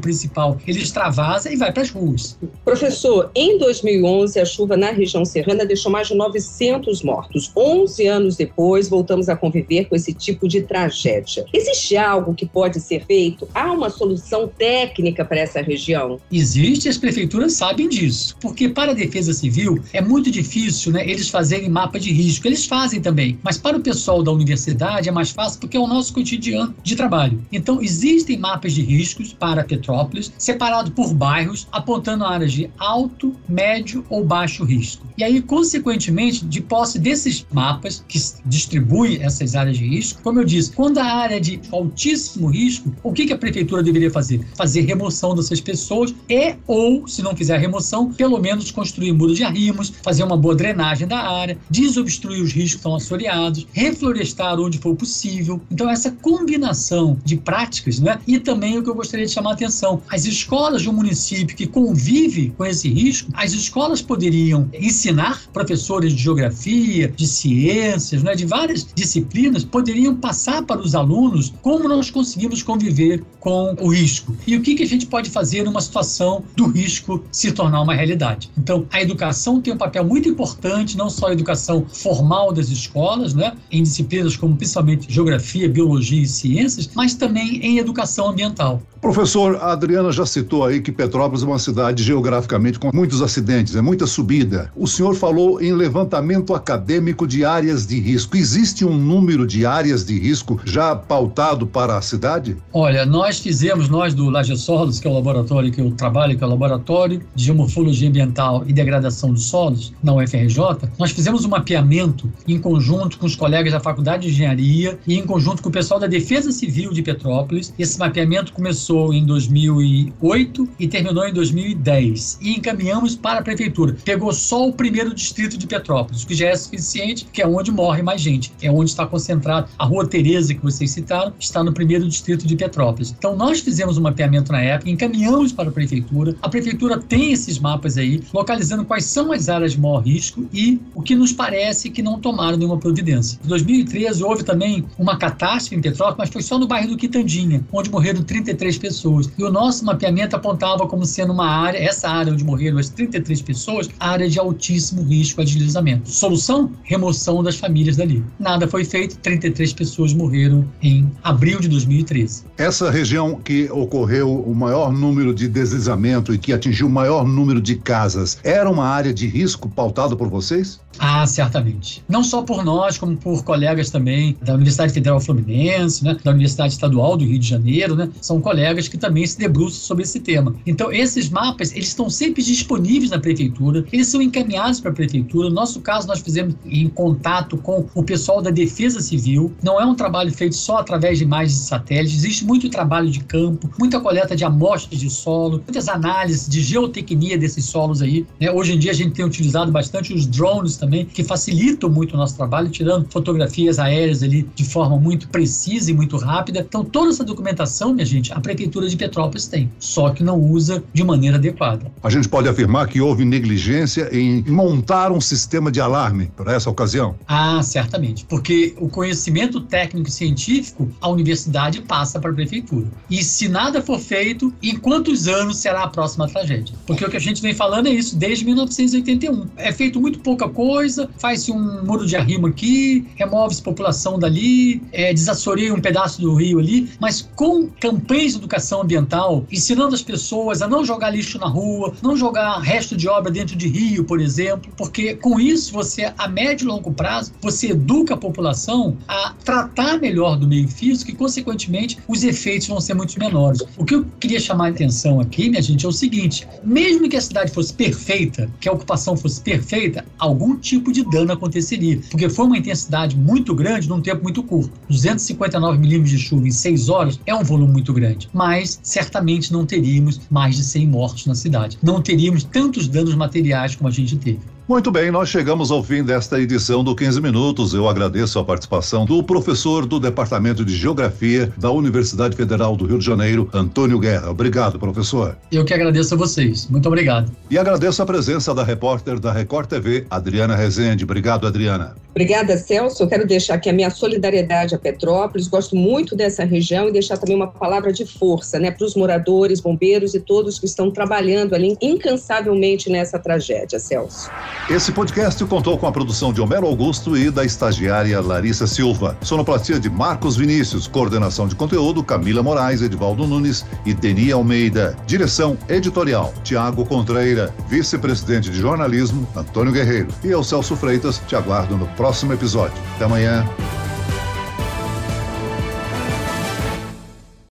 principal, 0.00 0.58
ele 0.66 0.80
extravasa 0.80 1.52
e 1.52 1.56
vai 1.56 1.72
para 1.72 1.82
as 1.82 1.90
ruas. 1.90 2.38
Professor, 2.64 3.30
em 3.34 3.58
2011 3.58 4.38
a 4.40 4.44
chuva 4.44 4.76
na 4.76 4.90
região 4.90 5.24
serrana 5.24 5.64
deixou 5.64 5.90
mais 5.90 6.08
de 6.08 6.14
900 6.14 7.02
mortos. 7.02 7.50
11 7.56 8.06
anos 8.06 8.36
depois 8.36 8.88
voltamos 8.88 9.28
a 9.28 9.36
conviver 9.36 9.84
com 9.86 9.94
esse 9.94 10.12
tipo 10.12 10.48
de 10.48 10.62
tragédia. 10.62 11.44
Existe 11.52 11.96
algo 11.96 12.34
que 12.34 12.46
pode 12.46 12.80
ser 12.80 13.04
feito? 13.04 13.48
Há 13.54 13.72
uma 13.72 13.90
solução 13.90 14.48
técnica 14.48 15.24
para 15.24 15.40
essa 15.40 15.60
região? 15.60 15.99
Existe, 16.30 16.88
as 16.88 16.96
prefeituras 16.96 17.54
sabem 17.54 17.88
disso. 17.88 18.36
Porque 18.40 18.68
para 18.68 18.92
a 18.92 18.94
Defesa 18.94 19.32
Civil 19.32 19.82
é 19.92 20.00
muito 20.00 20.30
difícil 20.30 20.92
né, 20.92 21.08
eles 21.08 21.28
fazerem 21.28 21.68
mapa 21.68 21.98
de 21.98 22.12
risco. 22.12 22.46
Eles 22.46 22.66
fazem 22.66 23.00
também. 23.00 23.38
Mas 23.42 23.58
para 23.58 23.76
o 23.76 23.80
pessoal 23.80 24.22
da 24.22 24.32
universidade 24.32 25.08
é 25.08 25.12
mais 25.12 25.30
fácil 25.30 25.60
porque 25.60 25.76
é 25.76 25.80
o 25.80 25.86
nosso 25.86 26.12
cotidiano 26.12 26.74
de 26.82 26.96
trabalho. 26.96 27.40
Então, 27.52 27.82
existem 27.82 28.38
mapas 28.38 28.72
de 28.72 28.82
riscos 28.82 29.32
para 29.32 29.64
Petrópolis, 29.64 30.32
separado 30.38 30.90
por 30.92 31.12
bairros, 31.12 31.66
apontando 31.72 32.24
áreas 32.24 32.52
de 32.52 32.70
alto, 32.78 33.34
médio 33.48 34.04
ou 34.08 34.24
baixo 34.24 34.64
risco. 34.64 35.06
E 35.16 35.24
aí, 35.24 35.40
consequentemente, 35.42 36.44
de 36.44 36.60
posse 36.60 36.98
desses 36.98 37.46
mapas 37.52 38.04
que 38.08 38.18
distribuem 38.46 39.22
essas 39.22 39.54
áreas 39.54 39.76
de 39.76 39.86
risco, 39.86 40.22
como 40.22 40.40
eu 40.40 40.44
disse, 40.44 40.72
quando 40.72 40.98
a 40.98 41.04
área 41.04 41.36
é 41.36 41.40
de 41.40 41.60
altíssimo 41.72 42.48
risco, 42.48 42.94
o 43.02 43.12
que 43.12 43.32
a 43.32 43.38
prefeitura 43.38 43.82
deveria 43.82 44.10
fazer? 44.10 44.46
Fazer 44.56 44.82
remoção 44.82 45.34
dessas 45.34 45.60
pessoas 45.60 45.89
e, 46.28 46.54
ou, 46.66 47.06
se 47.08 47.22
não 47.22 47.36
fizer 47.36 47.56
a 47.56 47.58
remoção, 47.58 48.12
pelo 48.12 48.38
menos 48.38 48.70
construir 48.70 49.12
muros 49.12 49.36
de 49.36 49.44
arrimos, 49.44 49.92
fazer 50.02 50.22
uma 50.22 50.36
boa 50.36 50.54
drenagem 50.54 51.06
da 51.06 51.18
área, 51.18 51.58
desobstruir 51.68 52.42
os 52.42 52.52
riscos 52.52 52.72
que 52.72 52.76
estão 52.78 52.94
assoreados, 52.94 53.66
reflorestar 53.72 54.60
onde 54.60 54.78
for 54.78 54.94
possível. 54.94 55.60
Então, 55.70 55.90
essa 55.90 56.10
combinação 56.10 57.18
de 57.24 57.36
práticas, 57.36 57.98
né? 57.98 58.20
E 58.26 58.38
também 58.38 58.78
o 58.78 58.82
que 58.82 58.90
eu 58.90 58.94
gostaria 58.94 59.26
de 59.26 59.32
chamar 59.32 59.50
a 59.50 59.54
atenção: 59.54 60.02
as 60.08 60.24
escolas 60.24 60.82
de 60.82 60.88
um 60.88 60.92
município 60.92 61.56
que 61.56 61.66
convive 61.66 62.52
com 62.56 62.64
esse 62.64 62.88
risco, 62.88 63.30
as 63.34 63.52
escolas 63.52 64.00
poderiam 64.00 64.68
ensinar 64.72 65.42
professores 65.52 66.12
de 66.12 66.22
geografia, 66.22 67.08
de 67.08 67.26
ciências, 67.26 68.22
né, 68.22 68.34
de 68.34 68.46
várias 68.46 68.86
disciplinas, 68.94 69.64
poderiam 69.64 70.14
passar 70.14 70.62
para 70.62 70.80
os 70.80 70.94
alunos 70.94 71.52
como 71.62 71.88
nós 71.88 72.10
conseguimos 72.10 72.62
conviver 72.62 73.24
com 73.38 73.74
o 73.80 73.88
risco 73.88 74.36
e 74.46 74.56
o 74.56 74.60
que, 74.60 74.74
que 74.74 74.82
a 74.82 74.86
gente 74.86 75.06
pode 75.06 75.30
fazer 75.30 75.64
numa 75.64 75.79
situação 75.80 76.44
do 76.56 76.66
risco 76.66 77.24
se 77.30 77.52
tornar 77.52 77.80
uma 77.80 77.94
realidade. 77.94 78.50
Então, 78.56 78.86
a 78.90 79.00
educação 79.00 79.60
tem 79.60 79.72
um 79.72 79.76
papel 79.76 80.04
muito 80.04 80.28
importante, 80.28 80.96
não 80.96 81.10
só 81.10 81.28
a 81.28 81.32
educação 81.32 81.86
formal 81.88 82.52
das 82.52 82.68
escolas, 82.68 83.34
né, 83.34 83.56
em 83.70 83.82
disciplinas 83.82 84.36
como 84.36 84.56
principalmente 84.56 85.12
geografia, 85.12 85.68
biologia 85.68 86.22
e 86.22 86.26
ciências, 86.26 86.90
mas 86.94 87.14
também 87.14 87.64
em 87.64 87.78
educação 87.78 88.28
ambiental. 88.28 88.82
Professor, 89.00 89.56
a 89.56 89.72
Adriana 89.72 90.12
já 90.12 90.26
citou 90.26 90.62
aí 90.62 90.78
que 90.78 90.92
Petrópolis 90.92 91.42
é 91.42 91.46
uma 91.46 91.58
cidade 91.58 92.02
geograficamente 92.02 92.78
com 92.78 92.90
muitos 92.92 93.22
acidentes, 93.22 93.74
é 93.74 93.80
muita 93.80 94.06
subida. 94.06 94.70
O 94.76 94.86
senhor 94.86 95.14
falou 95.14 95.58
em 95.60 95.72
levantamento 95.72 96.54
acadêmico 96.54 97.26
de 97.26 97.42
áreas 97.42 97.86
de 97.86 97.98
risco. 97.98 98.36
Existe 98.36 98.84
um 98.84 98.94
número 98.94 99.46
de 99.46 99.64
áreas 99.64 100.04
de 100.04 100.18
risco 100.18 100.60
já 100.66 100.94
pautado 100.94 101.66
para 101.66 101.96
a 101.96 102.02
cidade? 102.02 102.58
Olha, 102.74 103.06
nós 103.06 103.38
fizemos, 103.38 103.88
nós 103.88 104.12
do 104.12 104.28
Lagesolos, 104.28 105.00
que 105.00 105.08
é 105.08 105.10
o 105.10 105.14
laboratório 105.14 105.72
que 105.72 105.80
eu 105.80 105.90
trabalho, 105.92 106.36
que 106.36 106.44
é 106.44 106.46
o 106.46 106.50
Laboratório 106.50 107.22
de 107.34 107.44
Geomorfologia 107.44 108.06
Ambiental 108.06 108.64
e 108.66 108.72
Degradação 108.72 109.32
dos 109.32 109.44
Solos, 109.44 109.94
na 110.02 110.12
UFRJ, 110.12 110.58
nós 110.98 111.10
fizemos 111.10 111.46
um 111.46 111.48
mapeamento 111.48 112.30
em 112.46 112.58
conjunto 112.58 113.18
com 113.18 113.24
os 113.24 113.34
colegas 113.34 113.72
da 113.72 113.80
Faculdade 113.80 114.26
de 114.26 114.28
Engenharia 114.28 114.98
e 115.06 115.14
em 115.14 115.24
conjunto 115.24 115.62
com 115.62 115.70
o 115.70 115.72
pessoal 115.72 115.98
da 115.98 116.06
Defesa 116.06 116.52
Civil 116.52 116.92
de 116.92 117.02
Petrópolis. 117.02 117.72
Esse 117.78 117.98
mapeamento 117.98 118.52
começou 118.52 118.89
começou 118.90 119.14
em 119.14 119.24
2008 119.24 120.68
e 120.78 120.88
terminou 120.88 121.26
em 121.26 121.32
2010. 121.32 122.38
E 122.42 122.56
encaminhamos 122.56 123.14
para 123.14 123.38
a 123.38 123.42
prefeitura. 123.42 123.96
Pegou 124.04 124.32
só 124.32 124.68
o 124.68 124.72
primeiro 124.72 125.14
distrito 125.14 125.56
de 125.56 125.66
Petrópolis, 125.66 126.24
que 126.24 126.34
já 126.34 126.48
é 126.48 126.56
suficiente, 126.56 127.26
que 127.32 127.40
é 127.40 127.46
onde 127.46 127.70
morre 127.70 128.02
mais 128.02 128.20
gente. 128.20 128.52
É 128.60 128.70
onde 128.70 128.90
está 128.90 129.06
concentrado. 129.06 129.68
A 129.78 129.84
Rua 129.84 130.06
Tereza, 130.06 130.54
que 130.54 130.62
vocês 130.62 130.90
citaram, 130.90 131.32
está 131.38 131.62
no 131.62 131.72
primeiro 131.72 132.08
distrito 132.08 132.46
de 132.46 132.56
Petrópolis. 132.56 133.14
Então, 133.16 133.36
nós 133.36 133.60
fizemos 133.60 133.96
um 133.96 134.02
mapeamento 134.02 134.50
na 134.50 134.60
época, 134.60 134.90
encaminhamos 134.90 135.52
para 135.52 135.68
a 135.68 135.72
prefeitura. 135.72 136.34
A 136.42 136.48
prefeitura 136.48 136.98
tem 136.98 137.32
esses 137.32 137.58
mapas 137.58 137.96
aí, 137.96 138.20
localizando 138.32 138.84
quais 138.84 139.04
são 139.04 139.32
as 139.32 139.48
áreas 139.48 139.72
de 139.72 139.80
maior 139.80 140.00
risco 140.00 140.46
e 140.52 140.80
o 140.94 141.02
que 141.02 141.14
nos 141.14 141.32
parece 141.32 141.90
que 141.90 142.02
não 142.02 142.18
tomaram 142.18 142.56
nenhuma 142.56 142.78
providência. 142.78 143.38
Em 143.44 143.48
2013, 143.48 144.24
houve 144.24 144.42
também 144.42 144.84
uma 144.98 145.16
catástrofe 145.16 145.76
em 145.76 145.80
Petrópolis, 145.80 146.18
mas 146.18 146.30
foi 146.30 146.42
só 146.42 146.58
no 146.58 146.66
bairro 146.66 146.88
do 146.88 146.96
Quitandinha, 146.96 147.64
onde 147.72 147.90
morreram 147.90 148.22
33 148.22 148.79
pessoas. 148.80 149.30
E 149.38 149.44
o 149.44 149.50
nosso 149.50 149.84
mapeamento 149.84 150.34
apontava 150.34 150.86
como 150.86 151.04
sendo 151.04 151.32
uma 151.32 151.48
área, 151.48 151.78
essa 151.78 152.08
área 152.08 152.32
onde 152.32 152.42
morreram 152.42 152.78
as 152.78 152.88
33 152.88 153.42
pessoas, 153.42 153.88
área 154.00 154.28
de 154.28 154.38
altíssimo 154.38 155.02
risco 155.02 155.40
a 155.40 155.44
deslizamento. 155.44 156.10
Solução? 156.10 156.72
Remoção 156.82 157.42
das 157.42 157.56
famílias 157.56 157.96
dali. 157.96 158.24
Nada 158.38 158.66
foi 158.66 158.84
feito, 158.84 159.16
33 159.18 159.72
pessoas 159.72 160.14
morreram 160.14 160.66
em 160.82 161.10
abril 161.22 161.60
de 161.60 161.68
2013. 161.68 162.44
Essa 162.56 162.90
região 162.90 163.36
que 163.36 163.70
ocorreu 163.70 164.42
o 164.42 164.54
maior 164.54 164.92
número 164.92 165.34
de 165.34 165.48
deslizamento 165.48 166.32
e 166.34 166.38
que 166.38 166.52
atingiu 166.52 166.86
o 166.86 166.90
maior 166.90 167.26
número 167.26 167.60
de 167.60 167.76
casas, 167.76 168.38
era 168.42 168.68
uma 168.70 168.86
área 168.86 169.12
de 169.12 169.26
risco 169.26 169.68
pautada 169.68 170.16
por 170.16 170.28
vocês? 170.28 170.80
Ah, 170.98 171.26
certamente. 171.26 172.02
Não 172.08 172.22
só 172.22 172.42
por 172.42 172.64
nós, 172.64 172.98
como 172.98 173.16
por 173.16 173.42
colegas 173.44 173.90
também 173.90 174.36
da 174.42 174.54
Universidade 174.54 174.92
Federal 174.92 175.20
Fluminense, 175.20 176.04
né, 176.04 176.16
da 176.22 176.30
Universidade 176.30 176.72
Estadual 176.72 177.16
do 177.16 177.24
Rio 177.24 177.38
de 177.38 177.48
Janeiro, 177.48 177.94
né, 177.94 178.08
são 178.20 178.40
colegas 178.40 178.69
que 178.88 178.98
também 178.98 179.26
se 179.26 179.38
debruçam 179.38 179.80
sobre 179.80 180.04
esse 180.04 180.20
tema. 180.20 180.54
Então, 180.66 180.92
esses 180.92 181.28
mapas, 181.28 181.72
eles 181.72 181.88
estão 181.88 182.08
sempre 182.08 182.42
disponíveis 182.42 183.10
na 183.10 183.18
prefeitura, 183.18 183.84
eles 183.92 184.08
são 184.08 184.20
encaminhados 184.20 184.80
para 184.80 184.90
a 184.90 184.94
prefeitura. 184.94 185.48
No 185.48 185.54
nosso 185.54 185.80
caso, 185.80 186.06
nós 186.06 186.20
fizemos 186.20 186.54
em 186.64 186.88
contato 186.88 187.56
com 187.56 187.86
o 187.94 188.02
pessoal 188.02 188.42
da 188.42 188.50
Defesa 188.50 189.00
Civil. 189.00 189.52
Não 189.62 189.80
é 189.80 189.84
um 189.84 189.94
trabalho 189.94 190.32
feito 190.32 190.56
só 190.56 190.78
através 190.78 191.18
de 191.18 191.24
imagens 191.24 191.58
de 191.58 191.64
satélite, 191.64 192.14
existe 192.14 192.44
muito 192.44 192.68
trabalho 192.68 193.10
de 193.10 193.20
campo, 193.20 193.70
muita 193.78 194.00
coleta 194.00 194.34
de 194.36 194.44
amostras 194.44 195.00
de 195.00 195.10
solo, 195.10 195.62
muitas 195.66 195.88
análises 195.88 196.48
de 196.48 196.62
geotecnia 196.62 197.36
desses 197.36 197.64
solos 197.64 198.02
aí. 198.02 198.26
Né? 198.40 198.50
Hoje 198.50 198.74
em 198.74 198.78
dia, 198.78 198.90
a 198.90 198.94
gente 198.94 199.12
tem 199.12 199.24
utilizado 199.24 199.70
bastante 199.70 200.12
os 200.12 200.26
drones 200.26 200.76
também, 200.76 201.04
que 201.04 201.24
facilitam 201.24 201.90
muito 201.90 202.14
o 202.14 202.16
nosso 202.16 202.36
trabalho, 202.36 202.68
tirando 202.68 203.06
fotografias 203.10 203.78
aéreas 203.78 204.22
ali 204.22 204.48
de 204.54 204.64
forma 204.64 204.98
muito 204.98 205.28
precisa 205.28 205.90
e 205.90 205.94
muito 205.94 206.16
rápida. 206.16 206.60
Então, 206.60 206.84
toda 206.84 207.10
essa 207.10 207.24
documentação, 207.24 207.92
minha 207.92 208.06
gente, 208.06 208.32
a 208.32 208.40
Prefeitura 208.60 208.88
de 208.88 208.96
Petrópolis 208.96 209.46
tem, 209.46 209.70
só 209.78 210.10
que 210.10 210.22
não 210.22 210.38
usa 210.38 210.84
de 210.92 211.02
maneira 211.02 211.38
adequada. 211.38 211.90
A 212.02 212.10
gente 212.10 212.28
pode 212.28 212.46
afirmar 212.46 212.88
que 212.88 213.00
houve 213.00 213.24
negligência 213.24 214.10
em 214.12 214.42
montar 214.42 215.10
um 215.10 215.20
sistema 215.20 215.72
de 215.72 215.80
alarme 215.80 216.30
para 216.36 216.52
essa 216.52 216.68
ocasião? 216.68 217.14
Ah, 217.26 217.62
certamente, 217.62 218.26
porque 218.26 218.74
o 218.78 218.86
conhecimento 218.86 219.62
técnico 219.62 220.08
e 220.08 220.12
científico, 220.12 220.90
a 221.00 221.08
universidade 221.08 221.80
passa 221.80 222.20
para 222.20 222.30
a 222.30 222.34
Prefeitura. 222.34 222.86
E 223.08 223.24
se 223.24 223.48
nada 223.48 223.80
for 223.80 223.98
feito, 223.98 224.52
em 224.62 224.76
quantos 224.76 225.26
anos 225.26 225.56
será 225.56 225.84
a 225.84 225.88
próxima 225.88 226.28
tragédia? 226.28 226.74
Porque 226.86 227.04
o 227.04 227.08
que 227.08 227.16
a 227.16 227.20
gente 227.20 227.40
vem 227.40 227.54
falando 227.54 227.86
é 227.86 227.90
isso 227.90 228.14
desde 228.16 228.44
1981. 228.44 229.46
É 229.56 229.72
feito 229.72 229.98
muito 229.98 230.18
pouca 230.18 230.48
coisa, 230.50 231.08
faz-se 231.18 231.50
um 231.50 231.82
muro 231.82 232.06
de 232.06 232.14
arrimo 232.14 232.46
aqui, 232.46 233.06
remove-se 233.16 233.62
população 233.62 234.18
dali, 234.18 234.82
é, 234.92 235.14
desassoreia 235.14 235.72
um 235.72 235.80
pedaço 235.80 236.20
do 236.20 236.34
rio 236.34 236.58
ali, 236.58 236.90
mas 237.00 237.22
com 237.34 237.66
campanhas 237.80 238.34
de 238.34 238.49
educação 238.50 238.82
ambiental, 238.82 239.46
ensinando 239.50 239.94
as 239.94 240.02
pessoas 240.02 240.60
a 240.60 240.66
não 240.66 240.84
jogar 240.84 241.10
lixo 241.10 241.38
na 241.38 241.46
rua, 241.46 241.94
não 242.02 242.16
jogar 242.16 242.58
resto 242.58 242.96
de 242.96 243.08
obra 243.08 243.30
dentro 243.30 243.54
de 243.54 243.68
rio, 243.68 244.04
por 244.04 244.20
exemplo, 244.20 244.72
porque 244.76 245.14
com 245.14 245.38
isso 245.38 245.72
você, 245.72 246.12
a 246.18 246.26
médio 246.26 246.64
e 246.64 246.68
longo 246.68 246.92
prazo, 246.92 247.32
você 247.40 247.68
educa 247.68 248.14
a 248.14 248.16
população 248.16 248.96
a 249.06 249.34
tratar 249.44 250.00
melhor 250.00 250.36
do 250.36 250.48
meio 250.48 250.66
físico 250.66 251.12
e, 251.12 251.14
consequentemente, 251.14 251.98
os 252.08 252.24
efeitos 252.24 252.66
vão 252.66 252.80
ser 252.80 252.94
muito 252.94 253.18
menores. 253.20 253.62
O 253.76 253.84
que 253.84 253.94
eu 253.94 254.04
queria 254.18 254.40
chamar 254.40 254.66
a 254.66 254.70
atenção 254.70 255.20
aqui, 255.20 255.48
minha 255.48 255.62
gente, 255.62 255.86
é 255.86 255.88
o 255.88 255.92
seguinte: 255.92 256.46
mesmo 256.64 257.08
que 257.08 257.16
a 257.16 257.20
cidade 257.20 257.52
fosse 257.52 257.72
perfeita, 257.72 258.50
que 258.60 258.68
a 258.68 258.72
ocupação 258.72 259.16
fosse 259.16 259.40
perfeita, 259.40 260.04
algum 260.18 260.56
tipo 260.56 260.92
de 260.92 261.04
dano 261.04 261.32
aconteceria, 261.32 262.00
porque 262.10 262.28
foi 262.28 262.46
uma 262.46 262.58
intensidade 262.58 263.16
muito 263.16 263.54
grande 263.54 263.88
num 263.88 264.00
tempo 264.00 264.24
muito 264.24 264.42
curto. 264.42 264.72
259 264.88 265.78
milímetros 265.78 266.10
de 266.10 266.18
chuva 266.18 266.48
em 266.48 266.50
6 266.50 266.88
horas 266.88 267.20
é 267.24 267.34
um 267.34 267.44
volume 267.44 267.72
muito 267.72 267.92
grande, 267.92 268.28
mas 268.40 268.80
certamente 268.82 269.52
não 269.52 269.66
teríamos 269.66 270.18
mais 270.30 270.56
de 270.56 270.64
100 270.64 270.86
mortos 270.86 271.26
na 271.26 271.34
cidade. 271.34 271.78
Não 271.82 272.00
teríamos 272.00 272.42
tantos 272.42 272.88
danos 272.88 273.14
materiais 273.14 273.76
como 273.76 273.86
a 273.86 273.92
gente 273.92 274.16
teve. 274.16 274.40
Muito 274.70 274.88
bem, 274.92 275.10
nós 275.10 275.28
chegamos 275.28 275.72
ao 275.72 275.82
fim 275.82 276.04
desta 276.04 276.40
edição 276.40 276.84
do 276.84 276.94
15 276.94 277.20
Minutos. 277.20 277.74
Eu 277.74 277.88
agradeço 277.88 278.38
a 278.38 278.44
participação 278.44 279.04
do 279.04 279.20
professor 279.20 279.84
do 279.84 279.98
Departamento 279.98 280.64
de 280.64 280.76
Geografia 280.76 281.52
da 281.56 281.72
Universidade 281.72 282.36
Federal 282.36 282.76
do 282.76 282.86
Rio 282.86 283.00
de 283.00 283.04
Janeiro, 283.04 283.50
Antônio 283.52 283.98
Guerra. 283.98 284.30
Obrigado, 284.30 284.78
professor. 284.78 285.36
Eu 285.50 285.64
que 285.64 285.74
agradeço 285.74 286.14
a 286.14 286.16
vocês. 286.16 286.68
Muito 286.68 286.86
obrigado. 286.86 287.32
E 287.50 287.58
agradeço 287.58 288.00
a 288.00 288.06
presença 288.06 288.54
da 288.54 288.62
repórter 288.62 289.18
da 289.18 289.32
Record 289.32 289.68
TV, 289.68 290.06
Adriana 290.08 290.54
Rezende. 290.54 291.02
Obrigado, 291.02 291.48
Adriana. 291.48 291.96
Obrigada, 292.10 292.56
Celso. 292.56 293.02
Eu 293.02 293.08
quero 293.08 293.26
deixar 293.26 293.54
aqui 293.54 293.70
a 293.70 293.72
minha 293.72 293.90
solidariedade 293.90 294.74
a 294.74 294.78
Petrópolis. 294.78 295.48
Gosto 295.48 295.74
muito 295.74 296.14
dessa 296.14 296.44
região 296.44 296.88
e 296.88 296.92
deixar 296.92 297.16
também 297.16 297.34
uma 297.34 297.48
palavra 297.48 297.92
de 297.92 298.04
força 298.04 298.58
né, 298.60 298.70
para 298.70 298.84
os 298.84 298.94
moradores, 298.94 299.60
bombeiros 299.60 300.14
e 300.14 300.20
todos 300.20 300.60
que 300.60 300.66
estão 300.66 300.92
trabalhando 300.92 301.54
ali 301.54 301.76
incansavelmente 301.80 302.88
nessa 302.88 303.18
tragédia, 303.18 303.80
Celso. 303.80 304.30
Esse 304.68 304.92
podcast 304.92 305.44
contou 305.46 305.76
com 305.76 305.86
a 305.86 305.92
produção 305.92 306.32
de 306.32 306.40
Homero 306.40 306.66
Augusto 306.66 307.16
e 307.16 307.30
da 307.30 307.44
estagiária 307.44 308.20
Larissa 308.20 308.66
Silva. 308.66 309.16
Sonoplastia 309.20 309.80
de 309.80 309.90
Marcos 309.90 310.36
Vinícius, 310.36 310.86
coordenação 310.86 311.48
de 311.48 311.56
conteúdo 311.56 312.04
Camila 312.04 312.42
Moraes, 312.42 312.80
Edvaldo 312.80 313.26
Nunes 313.26 313.64
e 313.84 313.92
Deni 313.92 314.30
Almeida. 314.30 314.96
Direção 315.06 315.58
editorial 315.68 316.32
Tiago 316.44 316.84
Contreira, 316.84 317.52
vice-presidente 317.68 318.50
de 318.50 318.58
jornalismo 318.60 319.26
Antônio 319.34 319.72
Guerreiro. 319.72 320.08
E 320.22 320.28
eu, 320.28 320.44
Celso 320.44 320.76
Freitas, 320.76 321.20
te 321.26 321.34
aguardo 321.34 321.76
no 321.76 321.86
próximo 321.88 322.32
episódio. 322.32 322.76
Até 322.94 323.06
amanhã. 323.06 323.44